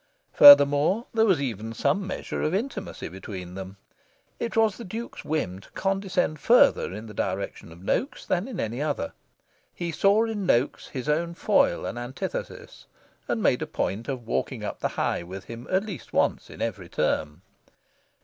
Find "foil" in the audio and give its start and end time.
11.35-11.85